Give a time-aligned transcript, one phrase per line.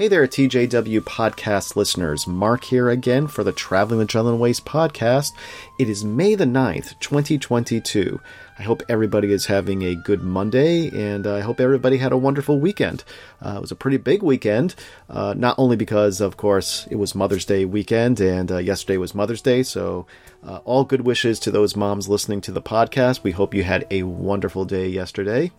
[0.00, 2.26] Hey there, TJW podcast listeners.
[2.26, 5.34] Mark here again for the Traveling the Jundland Waste podcast.
[5.78, 8.18] It is May the 9th, 2022.
[8.60, 12.60] I hope everybody is having a good Monday, and I hope everybody had a wonderful
[12.60, 13.04] weekend.
[13.40, 14.74] Uh, it was a pretty big weekend,
[15.08, 19.14] uh, not only because, of course, it was Mother's Day weekend, and uh, yesterday was
[19.14, 20.04] Mother's Day, so
[20.46, 23.22] uh, all good wishes to those moms listening to the podcast.
[23.22, 25.52] We hope you had a wonderful day yesterday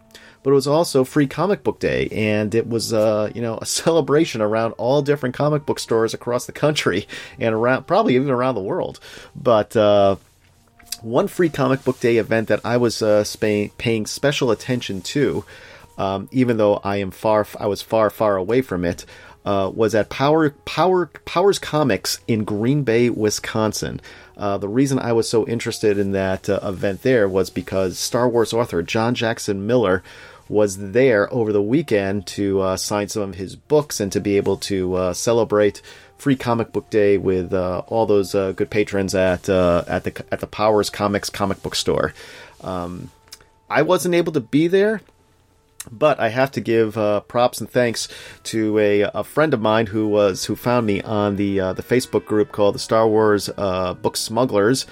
[0.44, 3.66] but it was also Free Comic Book Day, and it was uh, you know a
[3.68, 7.08] celebration around all different comic book stores across the country
[7.40, 9.00] and around probably even around the world.
[9.36, 10.16] But uh,
[11.02, 13.24] one Free Comic Book Day event that I was uh,
[13.78, 15.46] paying special attention to,
[15.98, 19.06] um, even though I am far I was far far away from it.
[19.44, 24.00] Uh, was at Power Power Powers Comics in Green Bay, Wisconsin.
[24.38, 28.30] Uh, the reason I was so interested in that uh, event there was because Star
[28.30, 30.04] Wars author John Jackson Miller
[30.48, 34.36] was there over the weekend to uh, sign some of his books and to be
[34.36, 35.82] able to uh, celebrate
[36.22, 40.24] Free Comic Book Day with uh, all those uh, good patrons at uh, at the
[40.32, 42.14] at the Powers Comics comic book store.
[42.64, 43.10] Um,
[43.72, 45.02] I wasn't able to be there,
[45.92, 48.08] but I have to give uh, props and thanks
[48.44, 52.26] to a, a friend of mine who was who found me on the the Facebook
[52.26, 54.86] group called the Star Wars Book Smugglers.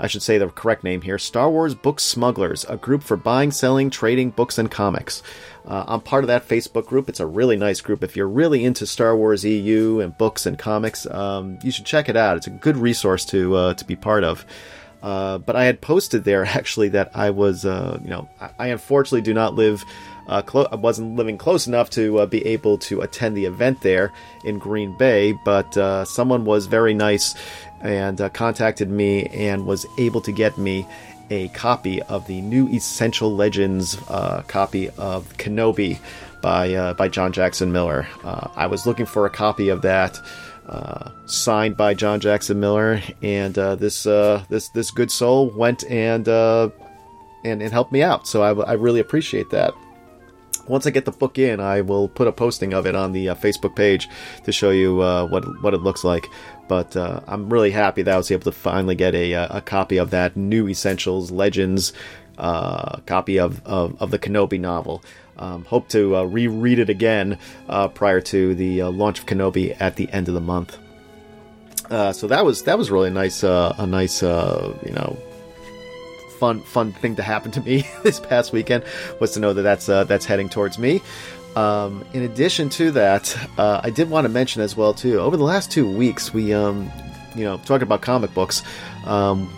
[0.00, 3.50] I should say the correct name here Star Wars Book Smugglers, a group for buying,
[3.50, 5.22] selling, trading books and comics.
[5.66, 7.08] Uh, I'm part of that Facebook group.
[7.08, 8.02] It's a really nice group.
[8.02, 12.08] If you're really into Star Wars EU and books and comics, um, you should check
[12.08, 12.36] it out.
[12.38, 14.46] It's a good resource to uh, to be part of.
[15.02, 18.66] Uh, but I had posted there actually that I was, uh, you know, I, I,
[18.68, 19.84] unfortunately do not live.
[20.26, 23.80] Uh, clo- I wasn't living close enough to uh, be able to attend the event
[23.80, 24.12] there
[24.44, 27.34] in Green Bay, but uh, someone was very nice
[27.80, 30.86] and uh, contacted me and was able to get me
[31.30, 35.98] a copy of the new Essential Legends uh, copy of Kenobi
[36.40, 38.06] by uh, by John Jackson Miller.
[38.24, 40.20] Uh, I was looking for a copy of that.
[40.66, 46.28] Uh, signed by John Jackson Miller, and uh, this this this good soul went and
[46.28, 46.72] and
[47.62, 48.26] and helped me out.
[48.26, 49.72] So I, I really appreciate that
[50.68, 53.30] once I get the book in, I will put a posting of it on the
[53.30, 54.08] uh, Facebook page
[54.44, 56.28] to show you uh, what what it looks like.
[56.68, 59.60] But uh, I'm really happy that I was able to finally get a, uh, a
[59.60, 61.92] copy of that new Essentials Legends
[62.36, 65.02] uh, copy of, of, of, the Kenobi novel.
[65.38, 67.38] Um, hope to uh, reread it again
[67.94, 70.78] prior to the launch of Kenobi at the end of the month.
[71.88, 75.16] so that was that was really nice, a nice you know
[76.38, 78.84] fun fun thing to happen to me this past weekend
[79.20, 81.02] was to know that that's uh, that's heading towards me.
[81.58, 85.18] Um, in addition to that, uh, I did want to mention as well too.
[85.18, 86.88] Over the last two weeks, we um,
[87.34, 88.62] you know talking about comic books,
[89.06, 89.52] um,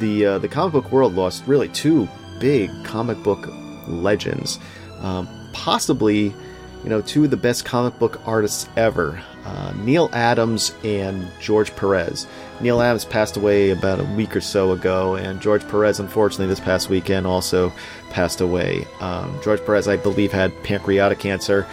[0.00, 2.08] the uh, the comic book world lost really two
[2.40, 3.48] big comic book
[3.86, 4.58] legends,
[5.00, 6.34] um, possibly
[6.82, 11.74] you know two of the best comic book artists ever, uh, Neal Adams and George
[11.76, 12.26] Perez.
[12.60, 16.60] Neal Adams passed away about a week or so ago, and George Perez, unfortunately, this
[16.60, 17.72] past weekend also
[18.10, 18.86] passed away.
[19.00, 21.66] Um, George Perez, I believe, had pancreatic cancer,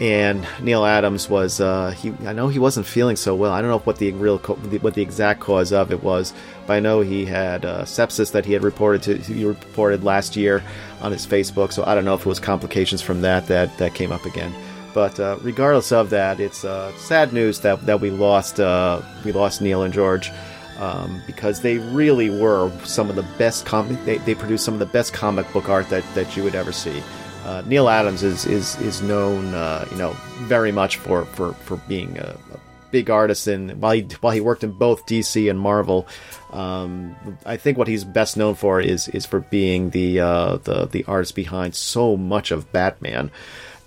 [0.00, 2.12] and Neal Adams was uh, he.
[2.26, 3.52] I know he wasn't feeling so well.
[3.52, 6.32] I don't know what the real what the exact cause of it was,
[6.66, 10.34] but I know he had uh, sepsis that he had reported to he reported last
[10.34, 10.62] year
[11.02, 11.72] on his Facebook.
[11.72, 14.52] So I don't know if it was complications from that that that came up again.
[14.94, 19.32] But uh, regardless of that, it's uh, sad news that, that we lost uh, we
[19.32, 20.30] lost Neal and George
[20.78, 24.80] um, because they really were some of the best com- they, they produced some of
[24.80, 27.02] the best comic book art that, that you would ever see.
[27.44, 31.76] Uh, Neal Adams is is is known uh, you know very much for for, for
[31.88, 32.58] being a, a
[32.90, 36.06] big artist and while he while he worked in both DC and Marvel.
[36.52, 37.16] Um,
[37.46, 41.04] I think what he's best known for is is for being the uh, the the
[41.06, 43.30] artist behind so much of Batman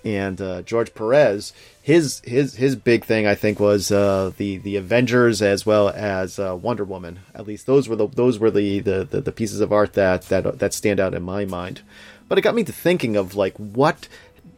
[0.05, 1.51] and uh, George Perez,
[1.81, 6.37] his his his big thing I think was uh, the the Avengers as well as
[6.37, 7.19] uh, Wonder Woman.
[7.33, 10.23] At least those were the those were the, the, the, the, pieces of art that,
[10.23, 11.81] that that stand out in my mind.
[12.29, 14.07] But it got me to thinking of like what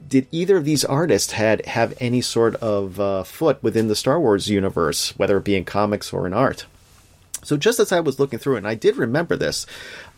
[0.08, 4.20] did either of these artists had have any sort of uh, foot within the Star
[4.20, 6.66] Wars universe, whether it be in comics or in art.
[7.48, 9.66] So just as I was looking through it, and I did remember this,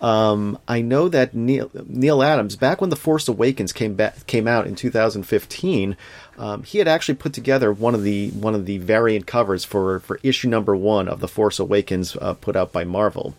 [0.01, 4.47] um, I know that Neil, Neal, Adams, back when The Force Awakens came back, came
[4.47, 5.95] out in 2015,
[6.39, 9.99] um, he had actually put together one of the one of the variant covers for
[9.99, 13.35] for issue number one of The Force Awakens, uh, put out by Marvel.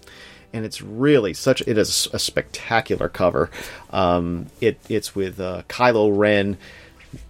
[0.53, 3.51] And it's really such it is a spectacular cover.
[3.91, 6.59] Um, it it's with uh, Kylo Ren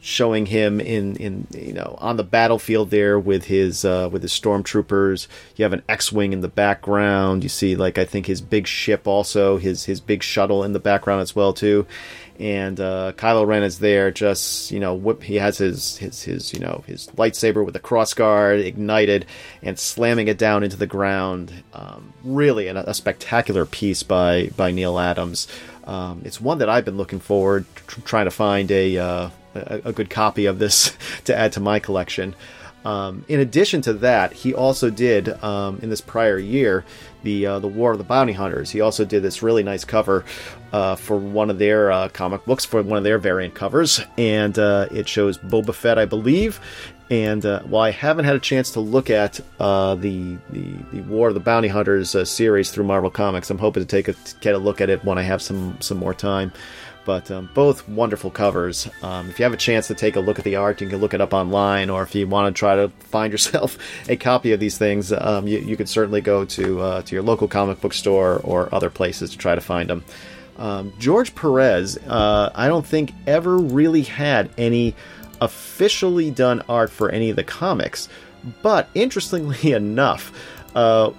[0.00, 4.32] showing him in in you know on the battlefield there with his uh, with his
[4.32, 5.26] stormtroopers.
[5.56, 7.42] You have an X-wing in the background.
[7.42, 10.80] You see like I think his big ship also his his big shuttle in the
[10.80, 11.86] background as well too.
[12.38, 14.10] and uh, Kylo Ren is there.
[14.10, 17.80] Just you know, whip, he has his his his you know his lightsaber with the
[17.80, 19.26] crossguard ignited
[19.62, 21.52] and slamming it down into the ground.
[21.72, 25.48] Um, really, a, a, spectacular piece by by Neal Adams.
[25.84, 29.80] Um, it's one that I've been looking forward tr- trying to find a, uh, a,
[29.86, 32.34] a good copy of this to add to my collection.
[32.84, 36.84] Um, in addition to that, he also did um, in this prior year
[37.22, 38.70] the uh, the War of the Bounty Hunters.
[38.70, 40.24] He also did this really nice cover
[40.72, 44.58] uh, for one of their uh, comic books for one of their variant covers, and
[44.58, 46.60] uh, it shows Boba Fett, I believe.
[47.10, 51.00] And uh, while I haven't had a chance to look at uh, the, the, the
[51.02, 54.54] War of the Bounty Hunters series through Marvel Comics, I'm hoping to take a get
[54.54, 56.52] a look at it when I have some some more time.
[57.04, 58.88] But um, both wonderful covers.
[59.02, 60.98] Um, if you have a chance to take a look at the art, you can
[60.98, 64.52] look it up online, or if you want to try to find yourself a copy
[64.52, 67.80] of these things, um, you, you could certainly go to uh, to your local comic
[67.80, 70.04] book store or other places to try to find them.
[70.58, 74.94] Um, George Perez, uh, I don't think ever really had any
[75.40, 78.08] officially done art for any of the comics,
[78.62, 80.32] but interestingly enough,
[80.74, 81.12] uh,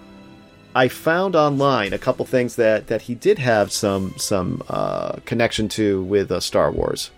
[0.74, 5.68] I found online a couple things that, that he did have some some uh, connection
[5.70, 7.12] to with uh, Star Wars.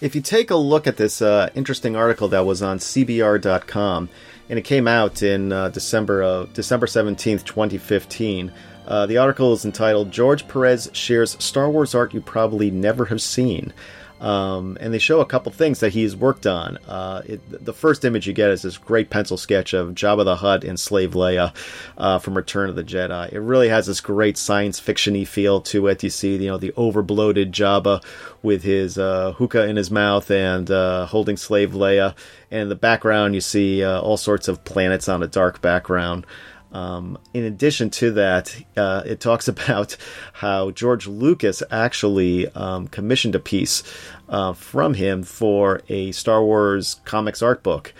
[0.00, 4.08] If you take a look at this uh, interesting article that was on CBR.com,
[4.48, 8.52] and it came out in uh, December of December seventeenth, twenty fifteen.
[8.86, 13.22] Uh, the article is entitled "George Perez shares Star Wars art you probably never have
[13.22, 13.72] seen."
[14.20, 16.76] Um, and they show a couple things that he's worked on.
[16.86, 20.36] Uh, it, the first image you get is this great pencil sketch of Jabba the
[20.36, 21.54] Hutt and Slave Leia
[21.96, 23.32] uh, from Return of the Jedi.
[23.32, 26.02] It really has this great science fictiony feel to it.
[26.02, 28.04] You see, you know, the overbloated Jabba
[28.42, 32.14] with his uh, hookah in his mouth and uh, holding Slave Leia,
[32.50, 36.26] and in the background you see uh, all sorts of planets on a dark background.
[36.72, 39.96] Um, in addition to that, uh, it talks about
[40.32, 43.82] how George Lucas actually um, commissioned a piece
[44.28, 47.92] uh, from him for a Star Wars comics art book.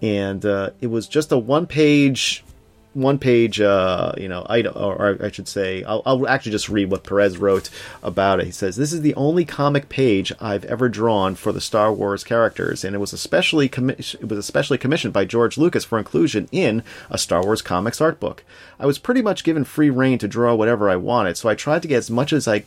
[0.00, 2.44] And uh, it was just a one page
[2.94, 6.90] one page, uh, you know, item, or I should say, I'll, I'll, actually just read
[6.90, 7.70] what Perez wrote
[8.02, 8.46] about it.
[8.46, 12.24] He says, "This is the only comic page I've ever drawn for the Star Wars
[12.24, 16.48] characters, and it was especially commi- it was especially commissioned by George Lucas for inclusion
[16.50, 18.42] in a Star Wars comics art book.
[18.80, 21.82] I was pretty much given free reign to draw whatever I wanted, so I tried
[21.82, 22.64] to get as much as I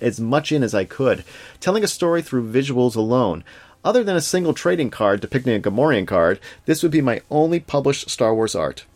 [0.00, 1.24] as much in as I could,
[1.60, 3.44] telling a story through visuals alone."
[3.84, 7.60] Other than a single trading card depicting a Gamorrean guard, this would be my only
[7.60, 8.86] published Star Wars art.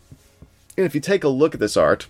[0.79, 2.07] And if you take a look at this art,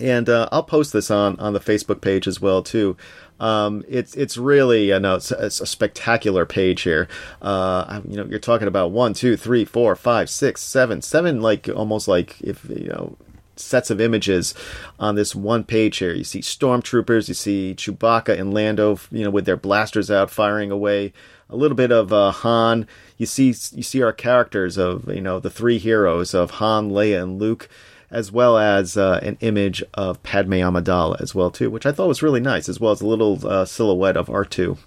[0.00, 2.96] and uh, I'll post this on, on the Facebook page as well too.
[3.40, 7.08] Um, it's it's really you know it's, it's a spectacular page here.
[7.42, 11.68] Uh, you know you're talking about one, two, three, four, five, six, seven, seven like
[11.68, 13.16] almost like if you know
[13.56, 14.54] sets of images
[14.98, 16.12] on this one page here.
[16.12, 20.70] You see stormtroopers, you see Chewbacca and Lando, you know, with their blasters out firing
[20.70, 21.12] away.
[21.50, 25.38] A little bit of uh, Han, you see you see our characters of you know
[25.38, 27.68] the three heroes of Han, Leia, and Luke,
[28.10, 32.08] as well as uh, an image of Padme Amidala as well too, which I thought
[32.08, 34.78] was really nice, as well as a little uh, silhouette of R two.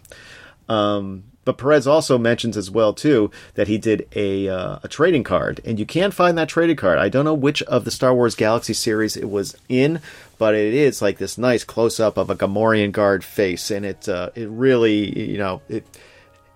[0.68, 5.24] Um, but Perez also mentions as well too that he did a uh, a trading
[5.24, 7.00] card, and you can find that trading card.
[7.00, 10.02] I don't know which of the Star Wars Galaxy series it was in,
[10.38, 14.10] but it is like this nice close up of a Gamorrean guard face, and it
[14.10, 15.86] uh, it really you know it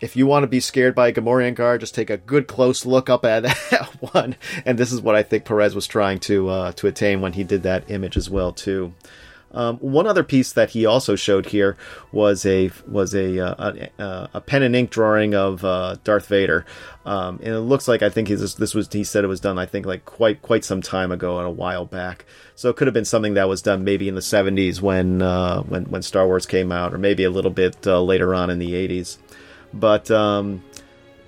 [0.01, 2.85] if you want to be scared by a Gamorrean guard, just take a good close
[2.85, 4.35] look up at that one.
[4.65, 7.45] And this is what I think Perez was trying to uh, to attain when he
[7.45, 8.93] did that image as well too.
[9.53, 11.75] Um, one other piece that he also showed here
[12.12, 16.65] was a was a uh, a, a, pen and ink drawing of uh, Darth Vader,
[17.05, 19.60] um, and it looks like I think this, this was he said it was done
[19.60, 22.25] I think like quite quite some time ago and a while back.
[22.55, 25.62] So it could have been something that was done maybe in the 70s when uh,
[25.63, 28.60] when when Star Wars came out, or maybe a little bit uh, later on in
[28.60, 29.17] the 80s.
[29.74, 30.63] But um,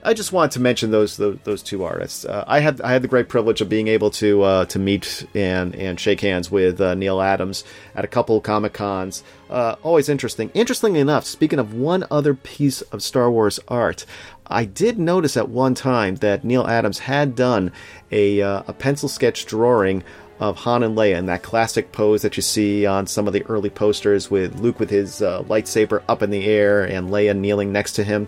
[0.06, 2.26] I just wanted to mention those those, those two artists.
[2.26, 5.26] Uh, I had I had the great privilege of being able to uh, to meet
[5.34, 7.64] and and shake hands with uh, Neal Adams
[7.96, 9.24] at a couple comic cons.
[9.50, 10.52] Uh, always interesting.
[10.54, 14.06] Interestingly enough, speaking of one other piece of Star Wars art,
[14.46, 17.72] I did notice at one time that Neal Adams had done
[18.12, 20.04] a uh, a pencil sketch drawing
[20.40, 23.44] of Han and Leia in that classic pose that you see on some of the
[23.44, 27.72] early posters with Luke with his uh, lightsaber up in the air and Leia kneeling
[27.72, 28.28] next to him.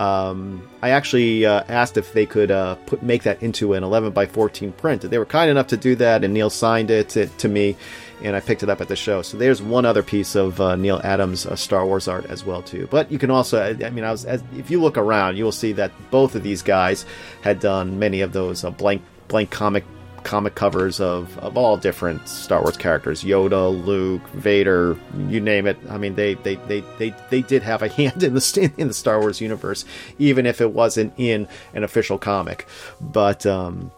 [0.00, 4.12] Um, I actually uh, asked if they could uh, put make that into an 11
[4.12, 5.02] by 14 print.
[5.02, 7.76] They were kind enough to do that, and Neal signed it to, to me,
[8.22, 9.20] and I picked it up at the show.
[9.20, 12.62] So there's one other piece of uh, Neal Adams uh, Star Wars art as well
[12.62, 12.88] too.
[12.90, 15.52] But you can also, I mean, I was as, if you look around, you will
[15.52, 17.04] see that both of these guys
[17.42, 19.84] had done many of those uh, blank blank comic
[20.24, 24.96] comic covers of, of all different Star Wars characters Yoda, Luke, Vader,
[25.28, 25.78] you name it.
[25.88, 28.94] I mean, they, they, they, they, they did have a hand in the, in the
[28.94, 29.84] Star Wars universe,
[30.18, 32.66] even if it wasn't in an official comic.
[33.00, 33.90] But, um,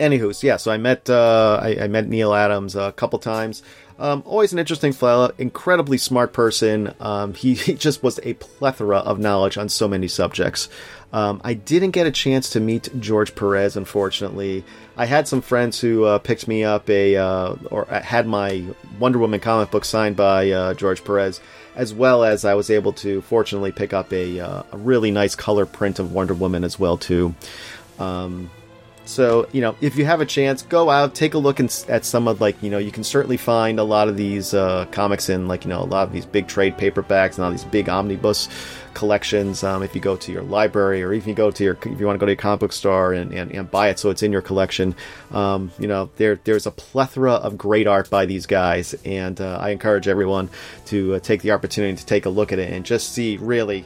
[0.00, 3.62] anywho, yeah, so I met, uh, I, I met Neal Adams a couple times.
[3.98, 6.92] Um, always an interesting fella, incredibly smart person.
[6.98, 10.68] Um, he, he, just was a plethora of knowledge on so many subjects.
[11.12, 14.64] Um, I didn't get a chance to meet George Perez, unfortunately.
[14.96, 18.64] I had some friends who uh, picked me up a uh, or had my
[18.98, 21.40] Wonder Woman comic book signed by uh, George Perez,
[21.76, 25.34] as well as I was able to fortunately pick up a, uh, a really nice
[25.34, 27.34] color print of Wonder Woman as well too.
[27.98, 28.50] Um,
[29.04, 32.28] so, you know, if you have a chance, go out, take a look at some
[32.28, 35.48] of, like, you know, you can certainly find a lot of these uh, comics in,
[35.48, 38.48] like, you know, a lot of these big trade paperbacks and all these big omnibus
[38.94, 39.64] collections.
[39.64, 42.06] Um, if you go to your library or even you go to your, if you
[42.06, 44.22] want to go to your comic book store and, and, and buy it so it's
[44.22, 44.94] in your collection,
[45.32, 48.94] um, you know, there there's a plethora of great art by these guys.
[49.04, 50.48] And uh, I encourage everyone
[50.86, 53.84] to uh, take the opportunity to take a look at it and just see really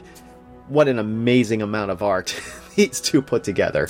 [0.67, 2.39] what an amazing amount of art
[2.77, 3.89] these two put together.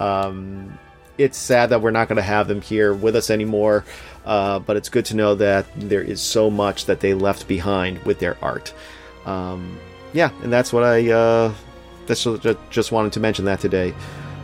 [0.00, 0.78] Um,
[1.18, 3.84] it's sad that we're not going to have them here with us anymore,
[4.24, 7.98] uh, but it's good to know that there is so much that they left behind
[8.04, 8.72] with their art.
[9.26, 9.78] Um,
[10.12, 11.52] yeah, and that's what I uh,
[12.06, 12.26] that's
[12.70, 13.92] just wanted to mention that today.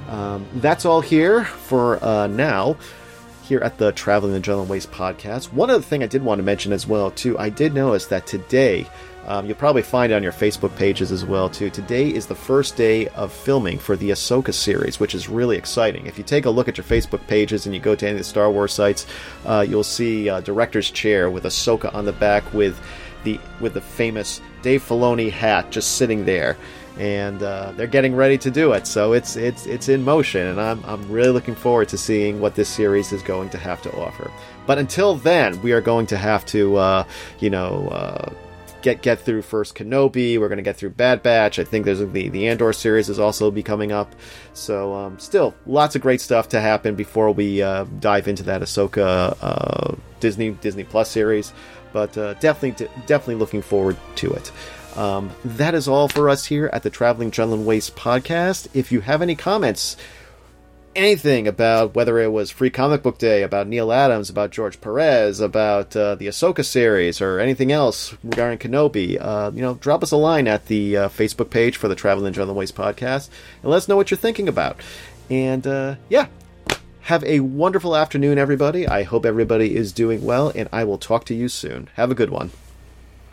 [0.08, 2.76] Um, that's all here for uh, now.
[3.44, 5.52] Here at the Traveling the Jundland Waste podcast.
[5.52, 7.38] One other thing I did want to mention as well too.
[7.38, 8.86] I did notice that today
[9.26, 11.70] um, you'll probably find it on your Facebook pages as well too.
[11.70, 16.06] Today is the first day of filming for the Ahsoka series, which is really exciting.
[16.06, 18.18] If you take a look at your Facebook pages and you go to any of
[18.18, 19.06] the Star Wars sites,
[19.46, 22.78] uh, you'll see a director's chair with Ahsoka on the back with
[23.24, 26.56] the with the famous Dave Filoni hat just sitting there.
[26.96, 30.60] And uh, they're getting ready to do it, so it's it's it's in motion, and
[30.60, 33.92] I'm I'm really looking forward to seeing what this series is going to have to
[33.96, 34.30] offer.
[34.64, 37.04] But until then, we are going to have to, uh,
[37.40, 38.32] you know, uh,
[38.84, 40.38] get get through first Kenobi.
[40.38, 41.58] We're going to get through Bad Batch.
[41.58, 44.14] I think there's the the Andor series is also be coming up.
[44.52, 48.60] So um, still lots of great stuff to happen before we uh, dive into that
[48.60, 51.52] Ahsoka uh, Disney Disney Plus series.
[51.92, 54.52] But uh, definitely definitely looking forward to it.
[54.96, 58.68] Um, that is all for us here at the Traveling Jundland Waste podcast.
[58.74, 59.96] If you have any comments
[60.96, 65.40] anything about whether it was Free Comic Book Day, about Neal Adams, about George Perez,
[65.40, 70.10] about uh, the Ahsoka series, or anything else regarding Kenobi, uh, you know, drop us
[70.10, 73.28] a line at the uh, Facebook page for the Traveling Jundland Waste podcast
[73.62, 74.80] and let us know what you're thinking about.
[75.30, 76.26] And uh, yeah,
[77.02, 78.88] have a wonderful afternoon, everybody.
[78.88, 81.88] I hope everybody is doing well, and I will talk to you soon.
[81.94, 82.50] Have a good one.